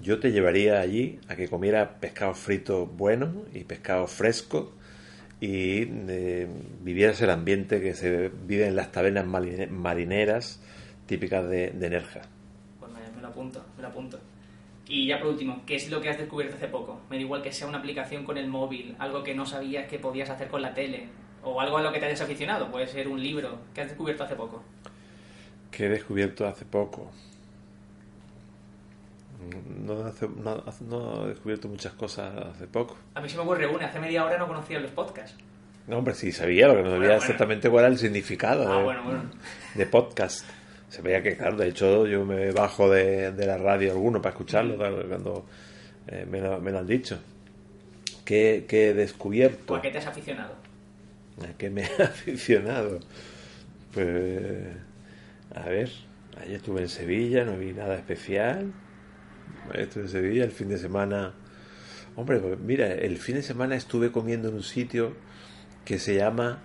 [0.00, 4.72] Yo te llevaría allí a que comiera pescado frito bueno y pescado fresco
[5.40, 6.46] y eh,
[6.82, 10.62] vivieras el ambiente que se vive en las tabernas marineras
[11.06, 12.22] típicas de, Nerja.
[12.78, 14.18] Pues me lo apunto, me lo apunto.
[14.86, 17.00] Y ya por último, ¿qué es lo que has descubierto hace poco?
[17.10, 19.98] Me da igual que sea una aplicación con el móvil, algo que no sabías que
[19.98, 21.08] podías hacer con la tele,
[21.42, 23.58] o algo a lo que te hayas aficionado, puede ser un libro.
[23.74, 24.62] ¿Qué has descubierto hace poco?
[25.70, 27.10] que he descubierto hace poco.
[29.86, 32.96] No, hace- no- no he descubierto muchas cosas hace poco.
[33.14, 35.36] A mí se me ocurre una, hace media hora no conocía los podcasts.
[35.86, 37.22] No, hombre, sí sabía, lo que no sabía Bueno, bueno.
[37.24, 39.22] exactamente cuál era el significado Ah, de, bueno, bueno.
[39.74, 40.44] de podcast.
[40.90, 44.32] Se veía que, claro, de hecho yo me bajo de, de la radio alguno para
[44.32, 45.46] escucharlo claro, cuando
[46.08, 47.18] eh, me, lo, me lo han dicho.
[48.24, 49.72] ¿Qué, qué he descubierto?
[49.72, 50.52] ¿O a qué te has aficionado?
[51.42, 53.00] ¿A qué me he aficionado?
[53.94, 54.52] Pues,
[55.54, 55.90] a ver,
[56.40, 58.72] ayer estuve en Sevilla, no vi nada especial.
[59.74, 61.34] Estuve en Sevilla el fin de semana.
[62.16, 65.14] Hombre, pues mira, el fin de semana estuve comiendo en un sitio
[65.84, 66.58] que se llama,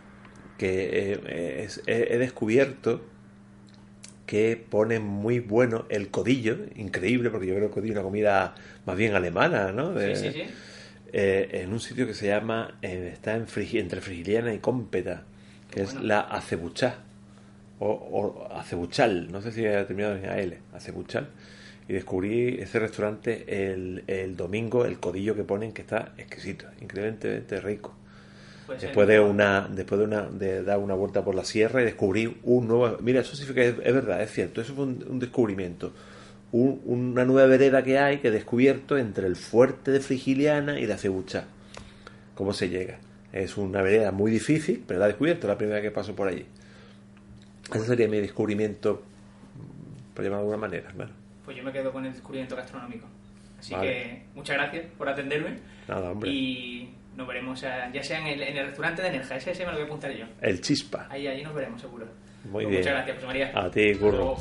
[0.58, 3.02] que eh, es- he, he descubierto
[4.26, 8.04] que pone muy bueno el codillo, increíble, porque yo creo que el codillo es una
[8.04, 9.94] comida más bien alemana, ¿no?
[9.94, 10.54] De- Sí, sí, sí.
[11.18, 15.24] Eh, en un sitio que se llama, eh, está en Frigi- entre Frigiliana y Cómpeta,
[15.72, 16.98] que es la Acebuchá,
[17.80, 21.28] o, o Acebuchal, no sé si ha terminado en AL, Acebuchal,
[21.88, 27.62] y descubrí ese restaurante el, el domingo, el codillo que ponen, que está exquisito, increíblemente
[27.62, 27.96] rico.
[28.66, 28.90] Puede ser.
[28.90, 32.38] Después de una, después de una, de dar una vuelta por la sierra y descubrí
[32.44, 35.20] un nuevo, mira, eso sí que es, es verdad, es cierto, eso fue un, un
[35.20, 35.94] descubrimiento
[36.52, 40.88] un, una nueva vereda que hay que he descubierto entre el fuerte de Frigiliana y
[40.88, 41.46] la Cebucha.
[42.34, 43.00] ¿Cómo se llega?
[43.32, 46.28] Es una vereda muy difícil, pero la he descubierto la primera vez que paso por
[46.28, 46.46] allí.
[47.74, 49.04] Ese sería mi descubrimiento,
[50.14, 51.12] por llamarlo de alguna manera.
[51.44, 53.08] Pues yo me quedo con el descubrimiento gastronómico.
[53.60, 53.88] Así vale.
[53.88, 55.60] que muchas gracias por atenderme.
[55.88, 56.30] Nada, hombre.
[56.30, 59.72] Y nos veremos, ya sea en el, en el restaurante de Nerja, ese, ese me
[59.72, 60.26] lo voy a apuntar yo.
[60.42, 61.08] El Chispa.
[61.10, 62.06] Ahí, ahí nos veremos, seguro.
[62.46, 62.80] Muy pues bien.
[62.82, 63.52] Muchas gracias, José María.
[63.56, 64.38] A ti, Curro.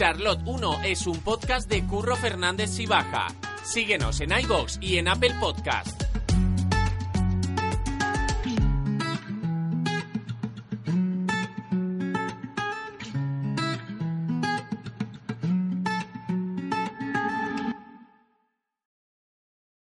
[0.00, 3.26] Charlotte 1 es un podcast de Curro Fernández Sibaja.
[3.62, 5.99] Síguenos en iBox y en Apple Podcast.